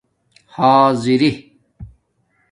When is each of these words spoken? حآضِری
حآضِری 0.53 1.31